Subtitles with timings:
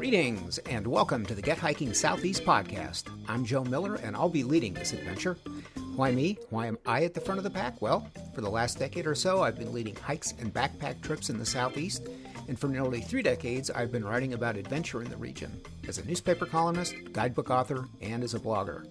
[0.00, 3.04] Greetings and welcome to the Get Hiking Southeast podcast.
[3.28, 5.36] I'm Joe Miller and I'll be leading this adventure.
[5.94, 6.38] Why me?
[6.48, 7.82] Why am I at the front of the pack?
[7.82, 11.38] Well, for the last decade or so, I've been leading hikes and backpack trips in
[11.38, 12.08] the Southeast,
[12.48, 16.06] and for nearly three decades, I've been writing about adventure in the region as a
[16.06, 18.86] newspaper columnist, guidebook author, and as a blogger.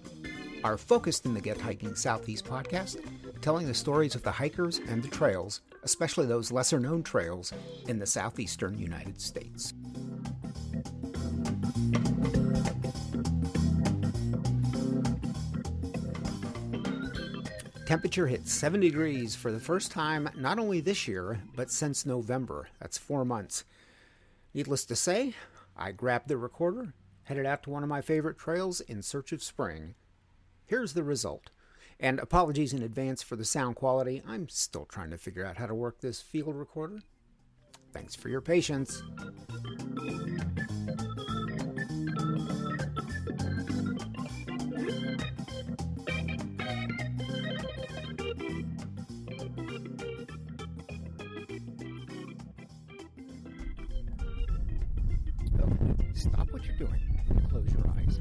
[0.63, 3.03] Our focus in the Get Hiking Southeast podcast,
[3.41, 7.51] telling the stories of the hikers and the trails, especially those lesser known trails
[7.87, 9.73] in the southeastern United States.
[17.89, 22.69] Temperature hit 7 degrees for the first time not only this year, but since November.
[22.79, 23.63] That's four months.
[24.53, 25.33] Needless to say,
[25.75, 29.41] I grabbed the recorder, headed out to one of my favorite trails in search of
[29.41, 29.95] spring.
[30.67, 31.49] Here's the result.
[31.99, 34.21] And apologies in advance for the sound quality.
[34.27, 36.99] I'm still trying to figure out how to work this field recorder.
[37.91, 39.01] Thanks for your patience.
[56.19, 56.99] Stop what you're doing.
[57.29, 58.19] And close your eyes.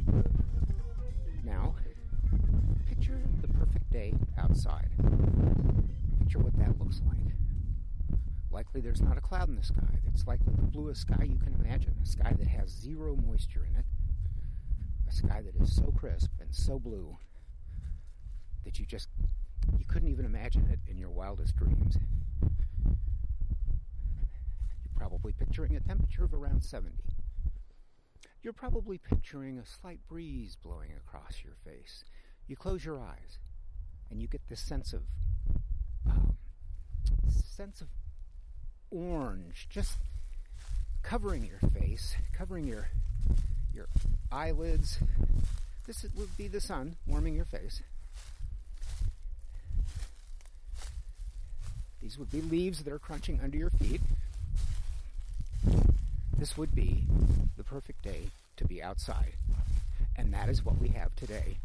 [1.43, 1.75] Now,
[2.87, 4.91] picture the perfect day outside.
[6.21, 7.35] Picture what that looks like.
[8.53, 9.99] Likely there's not a cloud in the sky.
[10.07, 11.97] It's likely the bluest sky you can imagine.
[12.01, 13.85] A sky that has zero moisture in it.
[15.09, 17.19] A sky that is so crisp and so blue
[18.65, 19.09] that you just
[19.77, 21.99] you couldn't even imagine it in your wildest dreams.
[22.45, 22.95] You're
[24.95, 26.95] probably picturing a temperature of around 70.
[28.43, 32.05] You're probably picturing a slight breeze blowing across your face.
[32.47, 33.39] You close your eyes,
[34.11, 35.03] and you get this sense of
[36.07, 36.37] um,
[37.29, 37.89] sense of
[38.91, 39.97] orange just
[41.03, 42.89] covering your face, covering your
[43.75, 43.89] your
[44.31, 44.99] eyelids.
[45.87, 47.83] This would be the sun warming your face.
[52.01, 54.01] These would be leaves that are crunching under your feet.
[56.39, 57.05] This would be
[57.57, 59.33] the perfect day to be outside.
[60.15, 61.59] And that is what we have today.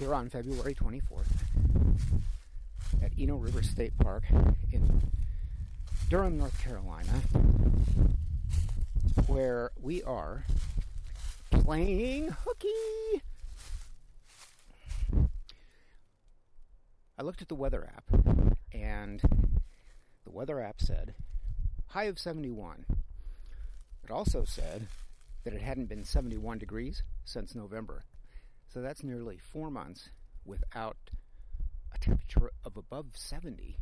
[0.00, 1.30] Here on February 24th
[3.00, 4.24] at Eno River State Park
[4.72, 5.02] in
[6.08, 7.12] Durham, North Carolina,
[9.28, 10.44] where we are
[11.50, 13.22] playing hooky.
[17.16, 18.04] I looked at the weather app,
[18.72, 19.20] and
[20.24, 21.14] the weather app said
[21.90, 22.86] high of 71.
[24.10, 24.88] It also said
[25.44, 28.02] that it hadn't been 71 degrees since November.
[28.66, 30.08] So that's nearly four months
[30.44, 30.96] without
[31.94, 33.76] a temperature of above 70,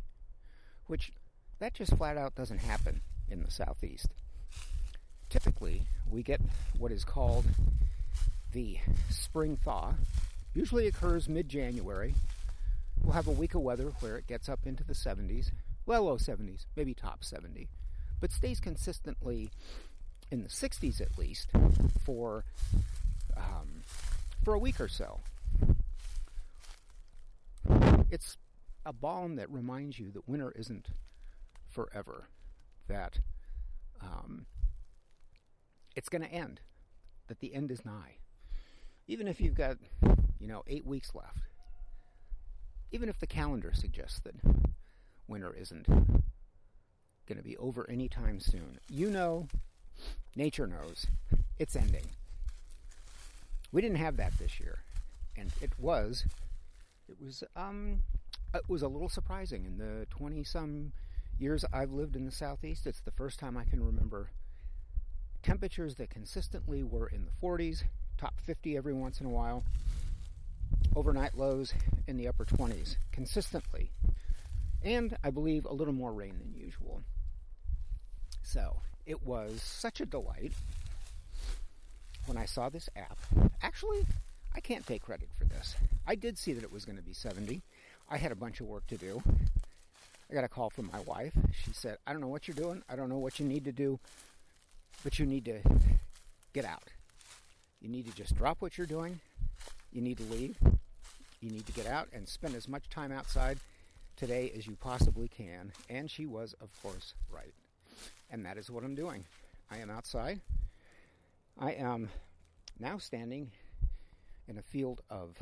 [0.85, 1.11] which
[1.57, 4.09] that just flat out doesn't happen in the southeast.
[5.29, 6.41] Typically, we get
[6.77, 7.45] what is called
[8.51, 8.77] the
[9.09, 9.95] spring thaw.
[10.53, 12.13] Usually occurs mid January.
[13.01, 15.49] We'll have a week of weather where it gets up into the 70s,
[15.87, 17.67] well, low 70s, maybe top 70,
[18.19, 19.49] but stays consistently
[20.31, 21.49] in the 60s at least
[22.03, 22.45] for
[23.35, 23.83] um,
[24.43, 25.19] for a week or so.
[28.11, 28.37] It's
[28.85, 30.87] a balm that reminds you that winter isn't
[31.67, 32.27] forever.
[32.87, 33.19] That
[34.01, 34.45] um,
[35.95, 36.61] it's going to end.
[37.27, 38.17] That the end is nigh.
[39.07, 39.77] Even if you've got,
[40.39, 41.43] you know, eight weeks left.
[42.91, 44.35] Even if the calendar suggests that
[45.27, 49.47] winter isn't going to be over anytime soon, you know
[50.35, 51.07] Nature knows
[51.57, 52.07] it's ending.
[53.71, 54.79] We didn't have that this year,
[55.37, 56.25] and it was
[57.07, 58.03] it was um
[58.53, 60.91] it was a little surprising in the 20 some
[61.37, 62.87] years I've lived in the southeast.
[62.87, 64.29] It's the first time I can remember
[65.43, 67.83] temperatures that consistently were in the 40s,
[68.17, 69.63] top 50 every once in a while,
[70.95, 71.73] overnight lows
[72.07, 73.91] in the upper 20s consistently.
[74.83, 77.03] And I believe a little more rain than usual.
[78.43, 80.53] So, it was such a delight
[82.27, 83.17] when I saw this app.
[83.63, 84.05] Actually,
[84.55, 85.75] I can't take credit for this.
[86.05, 87.63] I did see that it was going to be 70.
[88.07, 89.23] I had a bunch of work to do.
[90.29, 91.33] I got a call from my wife.
[91.63, 92.83] She said, I don't know what you're doing.
[92.87, 93.99] I don't know what you need to do,
[95.03, 95.59] but you need to
[96.53, 96.83] get out.
[97.81, 99.19] You need to just drop what you're doing.
[99.91, 100.55] You need to leave.
[101.41, 103.57] You need to get out and spend as much time outside
[104.17, 105.71] today as you possibly can.
[105.89, 107.53] And she was, of course, right.
[108.29, 109.25] And that is what I'm doing.
[109.71, 110.41] I am outside.
[111.57, 112.09] I am
[112.79, 113.51] now standing
[114.47, 115.37] in a field of,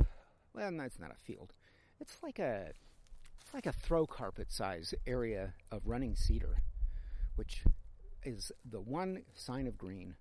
[0.54, 1.54] well, no, it's not a field.
[2.00, 2.72] It's like a,
[3.42, 6.58] it's like a throw carpet size area of running cedar,
[7.36, 7.64] which
[8.24, 10.16] is the one sign of green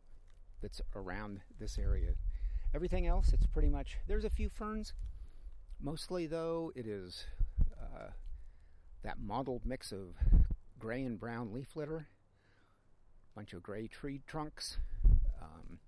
[0.62, 2.12] that's around this area.
[2.74, 4.92] Everything else, it's pretty much, there's a few ferns.
[5.80, 7.24] Mostly, though, it is
[7.80, 8.08] uh,
[9.02, 10.14] that mottled mix of
[10.78, 12.06] gray and brown leaf litter,
[13.36, 14.78] bunch of gray tree trunks.
[15.42, 15.78] Um,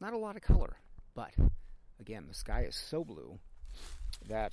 [0.00, 0.76] not a lot of color,
[1.14, 1.32] but
[2.00, 3.38] again, the sky is so blue
[4.28, 4.52] that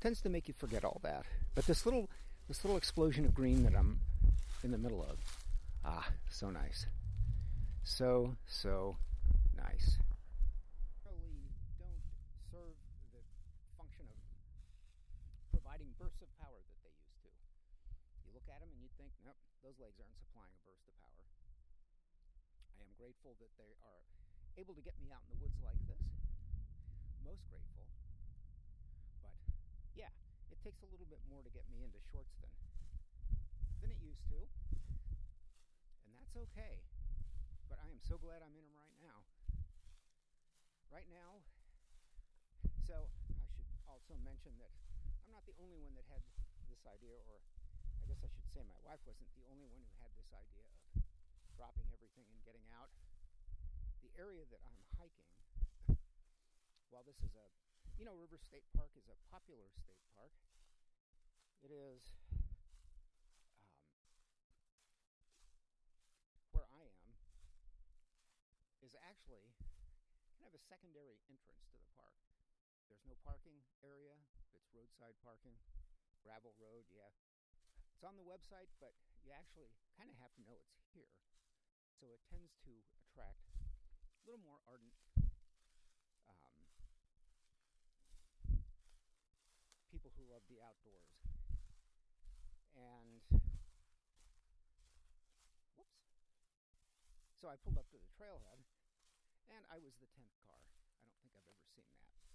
[0.00, 1.26] tends to make you forget all that.
[1.54, 2.08] But this little
[2.48, 4.00] this little explosion of green that I'm
[4.64, 5.18] in the middle of,
[5.84, 6.86] ah, so nice.
[7.84, 8.96] So, so
[9.56, 9.98] nice.
[11.04, 11.44] Really
[11.78, 12.00] don't
[12.50, 12.72] serve
[13.12, 13.20] the
[13.76, 14.16] function of
[15.52, 17.30] providing bursts of power that they used to.
[18.24, 20.96] You look at them and you think, nope, those legs aren't supplying a burst of
[21.04, 21.20] power.
[22.72, 24.00] I am grateful that they are
[24.56, 26.00] able to get me out in the woods like this.
[27.20, 27.84] Most grateful.
[29.20, 29.36] But
[29.92, 30.08] yeah,
[30.48, 32.48] it takes a little bit more to get me into shorts than
[33.84, 34.40] than it used to.
[36.08, 36.80] And that's okay.
[37.68, 39.28] But I am so glad I'm in them right now.
[40.88, 41.44] Right now,
[42.88, 44.72] so I should also mention that
[45.28, 46.24] I'm not the only one that had
[46.72, 47.44] this idea, or
[48.08, 51.04] guess I should say my wife wasn't the only one who had this idea of
[51.52, 52.88] dropping everything and getting out.
[54.00, 55.28] The area that I'm hiking,
[56.88, 57.44] while this is a
[58.00, 60.30] you know, River State Park is a popular state park.
[61.66, 61.98] It is
[62.30, 62.46] um,
[66.54, 67.10] where I am
[68.86, 69.50] is actually
[70.38, 72.14] kind of a secondary entrance to the park.
[72.86, 74.14] There's no parking area.
[74.54, 75.58] It's roadside parking,
[76.22, 76.86] gravel road.
[76.94, 77.10] Yeah,
[77.98, 78.94] it's on the website, but
[79.26, 79.66] you actually
[79.98, 81.10] kind of have to know it's here.
[81.98, 82.70] So it tends to
[83.02, 84.94] attract a little more ardent
[86.30, 86.62] um,
[89.90, 91.10] people who love the outdoors.
[92.78, 93.18] And
[95.74, 95.98] whoops.
[97.34, 98.62] So I pulled up to the trailhead
[99.50, 100.62] and I was the 10th car.
[100.94, 102.27] I don't think I've ever seen that.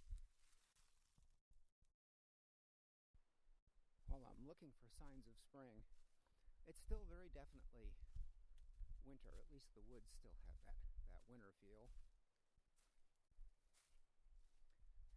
[4.43, 5.87] I'm looking for signs of spring,
[6.67, 7.95] it's still very definitely
[9.07, 9.31] winter.
[9.39, 10.75] At least the woods still have that,
[11.15, 11.87] that winter feel.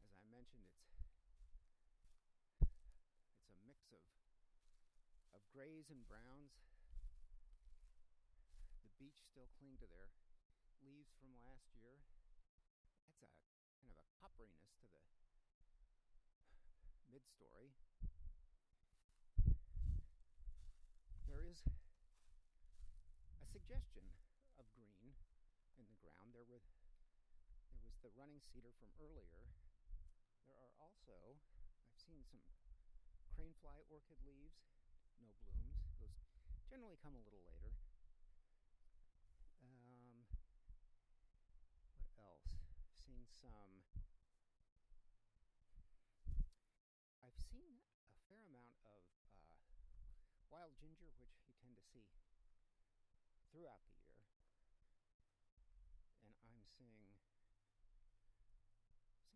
[0.06, 0.78] As I mentioned, it's
[3.34, 4.06] it's a mix of
[5.34, 6.54] of grays and browns.
[8.86, 10.14] The beech still cling to their
[10.86, 11.98] leaves from last year.
[13.10, 13.30] That's a
[13.74, 15.02] kind of a copperiness to the
[17.10, 17.74] mid-story.
[18.18, 18.25] There
[21.56, 24.04] is a suggestion
[24.60, 25.16] of green
[25.80, 26.36] in the ground.
[26.36, 26.60] There were
[27.72, 29.48] there was the running cedar from earlier.
[30.44, 31.38] There are also
[31.88, 32.42] I've seen some
[33.32, 34.66] cranefly orchid leaves
[35.20, 35.80] no blooms.
[35.96, 36.12] Those
[36.68, 37.72] generally come a little later.
[39.64, 40.28] Um,
[42.12, 42.52] what else?
[42.84, 43.82] I've seen some.
[47.24, 47.80] I've seen
[48.12, 52.08] a fair amount of uh, wild ginger, which you tend to see
[53.52, 54.56] throughout the year.
[56.16, 57.12] And I'm seeing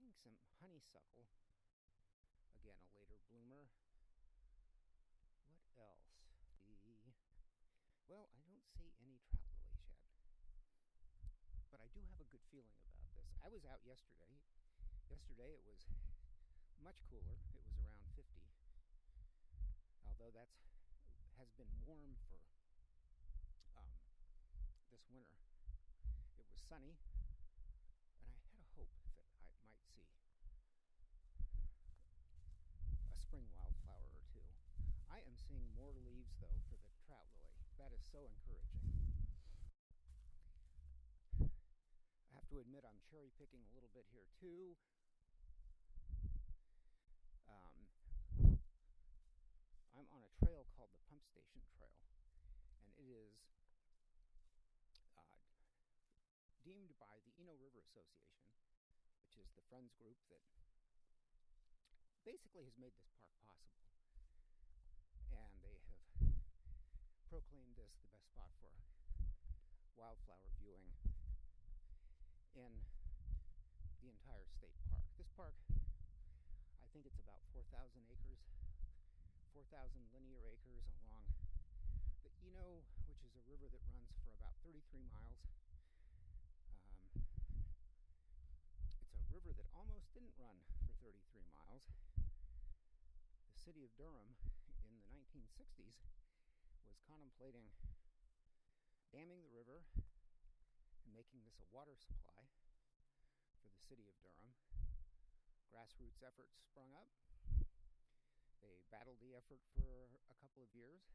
[0.00, 0.32] seeing some
[0.64, 1.28] honeysuckle.
[2.56, 3.69] Again, a later bloomer
[5.44, 6.08] What else?
[6.64, 7.12] The
[8.08, 10.73] well, I don't see any trout lilies yet.
[11.68, 13.28] But I do have a good feeling about this.
[13.44, 14.40] I was out yesterday.
[15.12, 15.85] Yesterday it was
[16.80, 17.37] much cooler.
[17.52, 18.25] It was around 50.
[20.09, 20.79] Although that's
[21.40, 22.37] has been warm for
[23.73, 23.88] um,
[24.92, 25.40] this winter.
[26.37, 27.00] It was sunny,
[28.20, 30.04] and I had a hope that I might see
[33.09, 34.44] a spring wildflower or two.
[35.09, 37.64] I am seeing more leaves, though, for the trout lily.
[37.80, 38.85] That is so encouraging.
[41.40, 44.76] I have to admit, I'm cherry picking a little bit here, too.
[47.49, 47.88] Um,
[49.97, 51.92] I'm on a trail called the Pump Station Trail,
[52.73, 53.37] and it is
[55.12, 55.44] uh,
[56.64, 58.44] deemed by the Eno River Association,
[59.25, 60.44] which is the friends group that
[62.28, 63.80] basically has made this park possible
[65.32, 66.04] and they have
[67.32, 68.76] proclaimed this the best spot for
[69.97, 70.92] wildflower viewing
[72.56, 72.73] in
[74.04, 75.04] the entire state park.
[75.16, 75.56] This park,
[76.85, 78.40] I think it's about 4,000 acres,
[79.52, 81.25] 4,000 linear acres along
[82.25, 85.40] the Eno, which is a river that runs for about 33 miles.
[86.16, 86.32] Um,
[89.04, 91.87] it's a river that almost didn't run for 33 miles.
[93.47, 94.35] The city of Durham
[94.83, 96.02] in the 1960s
[96.83, 97.71] was contemplating
[99.14, 99.87] damming the river
[101.07, 102.43] and making this a water supply
[103.62, 104.50] for the city of Durham.
[105.71, 107.11] Grassroots efforts sprung up.
[108.59, 111.07] They battled the effort for a couple of years.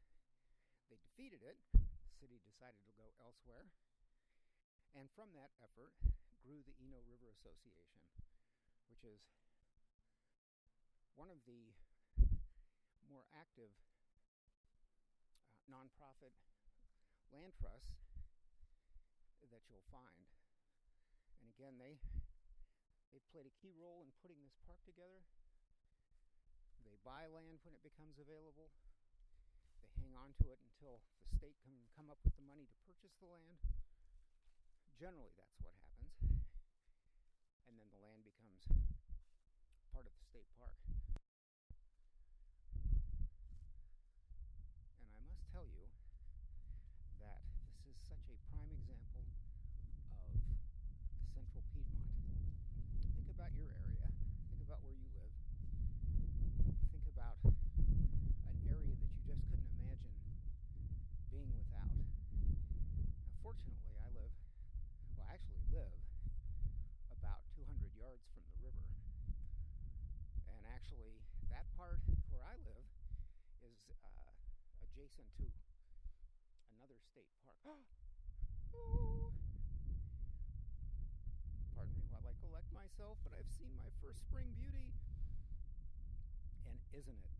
[0.88, 1.60] They defeated it.
[1.76, 3.68] The city decided to go elsewhere.
[4.96, 5.92] And from that effort
[6.40, 8.00] grew the Eno River Association,
[8.92, 9.20] which is
[11.16, 11.72] one of the
[13.08, 13.72] more active
[14.84, 16.34] uh, nonprofit
[17.32, 17.96] land trusts
[19.48, 20.28] that you'll find.
[21.40, 21.96] And again, they
[23.16, 25.24] they played a key role in putting this park together.
[26.84, 28.68] They buy land when it becomes available.
[29.80, 32.76] They hang on to it until the state can come up with the money to
[32.84, 33.56] purchase the land.
[35.00, 36.12] Generally, that's what happens.
[37.64, 38.35] And then the land becomes
[39.96, 40.76] part of the state park.
[45.00, 45.88] And I must tell you
[47.24, 47.40] that
[47.80, 50.20] this is such a prime example of the
[51.32, 52.12] central Piedmont.
[53.16, 54.04] Think about your area,
[54.52, 55.32] think about where you live,
[56.92, 60.12] think about an area that you just couldn't imagine
[61.32, 61.88] being without.
[63.32, 64.28] Now, fortunately, I live,
[65.16, 65.96] well, I actually live
[67.16, 68.84] about 200 yards from the river.
[70.66, 71.20] And actually,
[71.56, 72.84] that part where I live
[73.64, 74.28] is uh,
[74.84, 75.48] adjacent to
[76.76, 77.56] another state park.
[81.72, 84.92] Pardon me while I collect myself, but I've seen my first spring beauty.
[86.68, 87.32] And isn't it?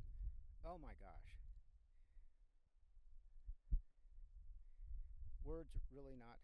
[0.64, 1.36] Oh my gosh.
[5.44, 6.40] Words really not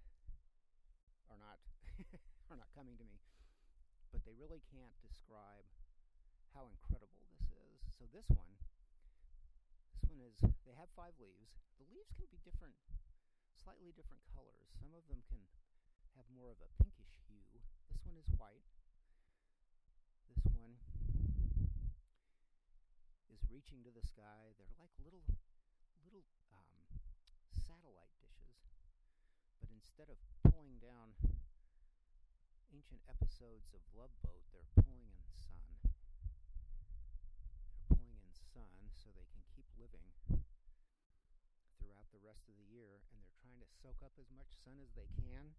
[1.33, 1.57] are not
[2.53, 3.17] are not coming to me,
[4.13, 5.65] but they really can't describe
[6.53, 7.22] how incredible.
[8.03, 8.51] So this one
[9.95, 10.35] this one is,
[10.67, 11.55] they have five leaves.
[11.79, 12.75] The leaves can be different,
[13.55, 14.75] slightly different colors.
[14.75, 15.39] Some of them can
[16.19, 17.47] have more of a pinkish hue.
[17.55, 18.67] This one is white.
[20.35, 20.83] This one
[23.31, 24.51] is reaching to the sky.
[24.59, 25.23] They're like little,
[26.03, 26.75] little um,
[27.55, 28.67] satellite dishes.
[29.63, 31.15] But instead of pulling down
[32.75, 35.63] ancient episodes of Love Boat, they're pulling in sun.
[37.77, 40.07] They're pulling in sun so they can keep living
[41.83, 44.81] throughout the rest of the year, and they're trying to soak up as much sun
[44.81, 45.53] as they can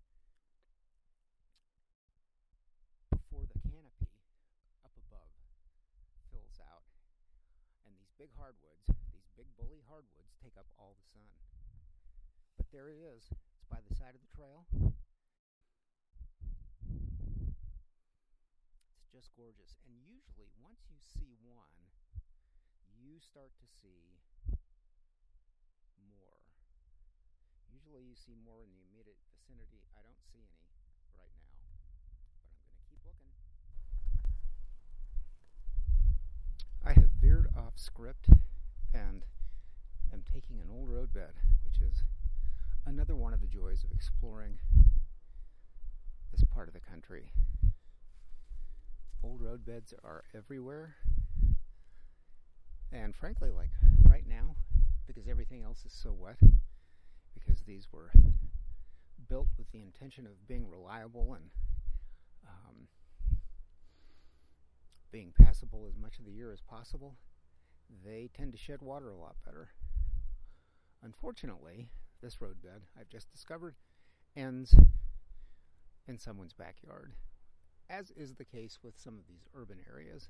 [3.14, 4.10] before the canopy
[4.82, 5.30] up above
[6.34, 6.90] fills out.
[7.86, 11.30] And these big hardwoods, these big bully hardwoods, take up all the sun.
[12.58, 13.30] But there it is.
[13.30, 14.66] It's by the side of the trail.
[18.98, 19.78] It's just gorgeous.
[19.86, 21.86] And usually, once you see one,
[22.98, 24.18] you start to see
[26.10, 26.42] more.
[27.70, 29.82] Usually you see more in the immediate vicinity.
[29.98, 30.54] I don't see any
[31.18, 33.34] right now, but I'm going to keep looking.
[36.86, 38.30] I have veered off script
[38.94, 39.26] and
[40.14, 42.04] am taking an old roadbed, which is
[42.86, 44.60] another one of the joys of exploring
[46.30, 47.34] this part of the country.
[49.24, 50.94] Old roadbeds are everywhere
[52.92, 53.72] and frankly, like
[54.04, 54.54] right now,
[55.08, 56.38] because everything else is so wet,
[57.54, 58.12] because these were
[59.30, 61.46] built with the intention of being reliable and
[62.48, 62.88] um,
[65.12, 67.16] being passable as much of the year as possible,
[68.04, 69.70] they tend to shed water a lot better.
[71.04, 71.90] Unfortunately,
[72.22, 73.76] this roadbed I've just discovered
[74.36, 74.76] ends
[76.08, 77.14] in someone's backyard,
[77.90, 80.30] as is the case with some of these urban areas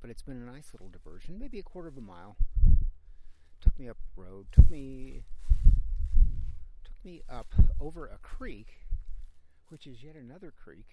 [0.00, 2.36] but it's been a nice little diversion, maybe a quarter of a mile.
[3.60, 5.24] Took me up the road, took me
[7.08, 8.68] me up over a creek,
[9.70, 10.84] which is yet another creek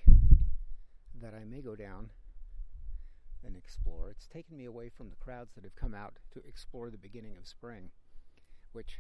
[1.22, 2.10] that I may go down
[3.46, 4.12] and explore.
[4.12, 7.36] It's taken me away from the crowds that have come out to explore the beginning
[7.38, 7.90] of spring,
[8.72, 9.00] which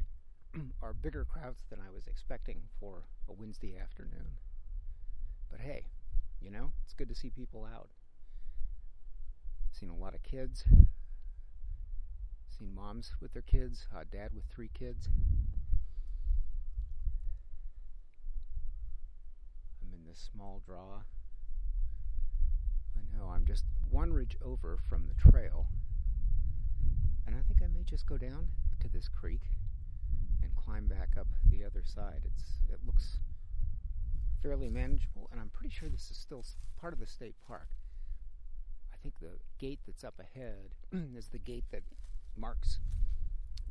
[0.81, 4.35] are bigger crowds than I was expecting for a Wednesday afternoon.
[5.49, 5.85] But hey,
[6.41, 7.87] you know, it's good to see people out.
[9.71, 10.65] Seen a lot of kids.
[12.59, 15.07] Seen moms with their kids, uh, dad with three kids.
[20.15, 21.01] Small draw.
[22.95, 25.67] I know, I'm just one ridge over from the trail.
[27.27, 28.47] And I think I may just go down
[28.79, 29.41] to this creek
[30.41, 32.21] and climb back up the other side.
[32.25, 33.19] It's it looks
[34.41, 36.43] fairly manageable and I'm pretty sure this is still
[36.79, 37.67] part of the state park
[38.93, 40.75] I think the gate that's up ahead
[41.15, 41.83] is the gate that
[42.37, 42.79] marks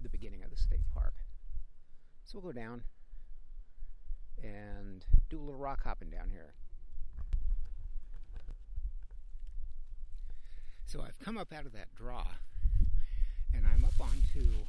[0.03, 1.15] the beginning of the state park.
[2.25, 2.83] So we'll go down
[4.45, 6.53] and do a little rock hopping down here.
[10.87, 12.27] So I've come up out of that draw
[13.53, 14.67] and I'm up onto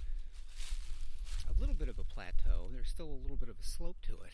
[1.49, 2.69] a little bit of a plateau.
[2.71, 4.33] There's still a little bit of a slope to it,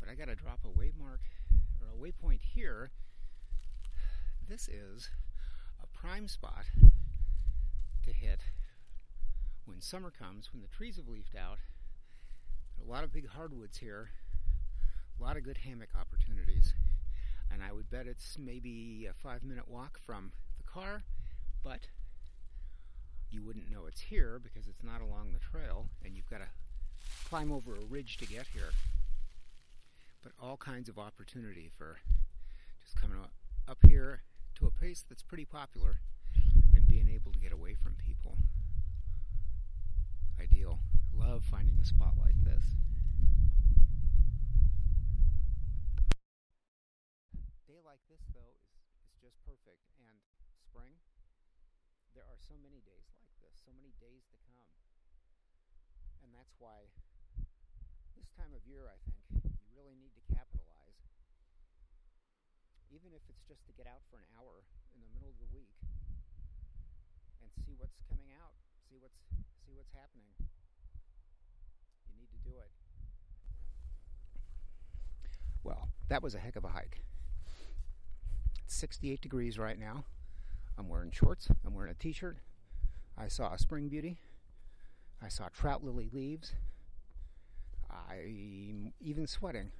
[0.00, 1.22] but I got to drop a waymark
[1.80, 2.90] or a waypoint here.
[4.48, 5.10] This is
[5.82, 6.66] a prime spot
[8.04, 8.40] to hit
[9.64, 11.58] when summer comes, when the trees have leafed out.
[12.76, 14.10] There are a lot of big hardwoods here,
[15.18, 16.74] a lot of good hammock opportunities,
[17.52, 21.02] and I would bet it's maybe a five minute walk from the car,
[21.62, 21.88] but
[23.30, 26.48] you wouldn't know it's here because it's not along the trail and you've got to
[27.28, 28.70] climb over a ridge to get here.
[30.22, 31.98] But all kinds of opportunity for
[32.82, 33.18] just coming
[33.68, 34.22] up here
[34.56, 35.96] to a pace that's pretty popular
[36.74, 38.38] and being able to get away from people.
[40.40, 40.78] Ideal.
[41.14, 42.62] Love finding a spot like this.
[47.66, 48.68] Day like this, though, is,
[49.08, 49.80] is just perfect.
[50.04, 50.20] And
[50.60, 51.00] spring,
[52.12, 54.68] there are so many days like this, so many days to come.
[56.20, 56.92] And that's why
[58.20, 61.00] this time of year, I think, you really need to capitalize.
[62.92, 64.60] Even if it's just to get out for an hour
[64.92, 65.80] in the middle of the week
[67.40, 68.60] and see what's coming out,
[68.92, 69.24] see what's
[69.64, 70.36] see what's happening.
[72.12, 72.68] You need to do it.
[75.64, 77.00] Well, that was a heck of a hike.
[78.66, 80.04] It's 68 degrees right now.
[80.76, 81.48] I'm wearing shorts.
[81.64, 82.38] I'm wearing a t shirt.
[83.16, 84.18] I saw a spring beauty.
[85.22, 86.52] I saw trout lily leaves.
[87.88, 89.70] I'm even sweating.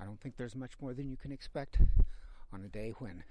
[0.00, 1.78] I don't think there's much more than you can expect
[2.50, 3.22] on a day when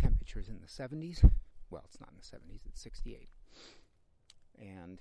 [0.00, 1.22] temperatures in the 70s.
[1.70, 3.28] Well, it's not in the 70s, it's 68.
[4.58, 4.98] And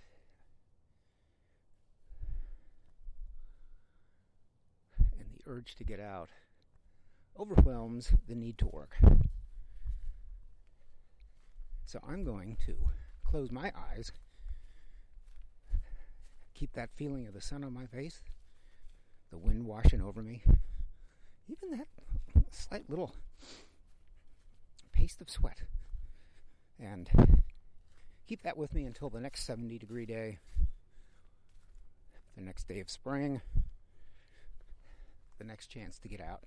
[5.17, 6.29] and the urge to get out
[7.39, 8.95] overwhelms the need to work.
[11.85, 12.75] So I'm going to
[13.25, 14.11] close my eyes,
[16.53, 18.21] keep that feeling of the sun on my face,
[19.31, 20.43] the wind washing over me,
[21.47, 21.87] even that
[22.51, 23.15] slight little
[24.91, 25.61] paste of sweat.
[26.79, 27.09] And
[28.27, 30.39] keep that with me until the next 70 degree day,
[32.35, 33.41] the next day of spring,
[35.37, 36.43] the next chance to get out.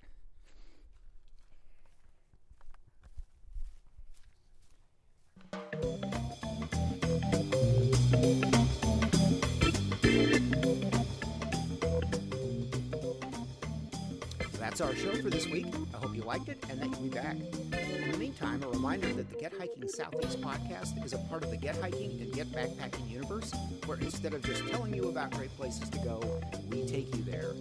[14.73, 15.67] That's our show for this week.
[15.93, 17.35] I hope you liked it and that you'll be back.
[17.35, 21.51] In the meantime, a reminder that the Get Hiking Southeast podcast is a part of
[21.51, 23.53] the Get Hiking and Get Backpacking universe,
[23.85, 27.53] where instead of just telling you about great places to go, we take you there.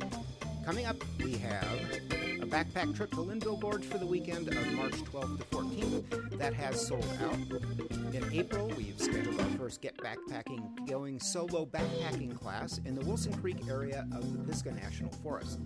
[0.64, 2.00] Coming up, we have
[2.40, 6.38] a backpack trip to Linville Gorge for the weekend of March 12th to 14th.
[6.38, 8.01] That has sold out.
[8.12, 13.32] In April, we've scheduled our first Get Backpacking Going solo backpacking class in the Wilson
[13.32, 15.60] Creek area of the Pisgah National Forest.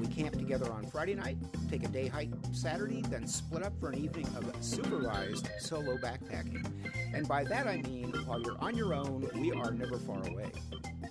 [0.00, 1.36] We camp together on Friday night,
[1.70, 6.66] take a day hike Saturday, then split up for an evening of supervised solo backpacking.
[7.12, 10.52] And by that I mean, while you're on your own, we are never far away.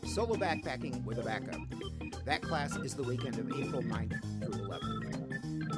[0.05, 1.61] Solo backpacking with a backup.
[2.25, 5.22] That class is the weekend of April 9th through 11th.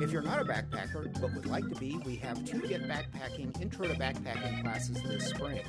[0.02, 3.62] If you're not a backpacker but would like to be, we have two Get Backpacking
[3.62, 5.62] Intro to Backpacking classes this spring.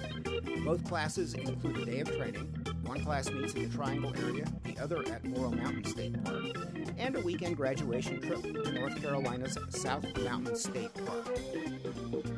[0.64, 2.52] Both classes include a day of training.
[2.84, 6.44] One class meets in the Triangle area, the other at Laurel Mountain State Park,
[6.98, 11.28] and a weekend graduation trip to North Carolina's South Mountain State Park.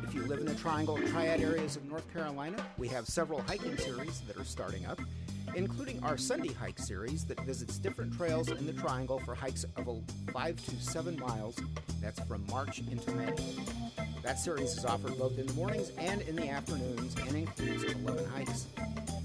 [0.05, 3.77] If you live in the Triangle Triad areas of North Carolina, we have several hiking
[3.79, 5.01] series that are starting up,
[5.55, 10.03] including our Sunday Hike series that visits different trails in the Triangle for hikes of
[10.33, 11.59] 5 to 7 miles.
[12.01, 13.35] That's from March into May.
[14.23, 18.25] That series is offered both in the mornings and in the afternoons and includes 11
[18.27, 18.67] hikes.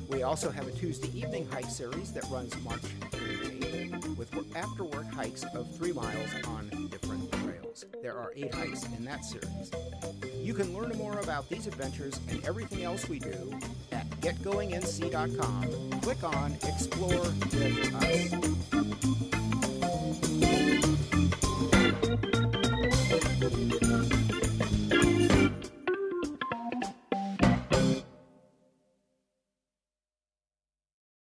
[0.09, 2.81] We also have a Tuesday evening hike series that runs March
[3.11, 7.85] through May with after work hikes of 3 miles on different trails.
[8.01, 9.71] There are 8 hikes in that series.
[10.35, 13.59] You can learn more about these adventures and everything else we do
[14.23, 15.99] getgoingnc.com.
[16.01, 19.52] Click on Explore with Us.